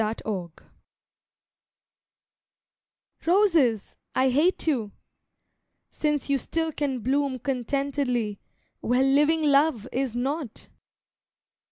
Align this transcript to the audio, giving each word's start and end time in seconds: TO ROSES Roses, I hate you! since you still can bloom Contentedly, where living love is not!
TO 0.01 0.17
ROSES 0.25 0.51
Roses, 3.27 3.97
I 4.15 4.29
hate 4.29 4.65
you! 4.65 4.93
since 5.91 6.27
you 6.27 6.39
still 6.39 6.71
can 6.71 7.01
bloom 7.01 7.37
Contentedly, 7.37 8.39
where 8.79 9.03
living 9.03 9.43
love 9.43 9.87
is 9.91 10.15
not! 10.15 10.69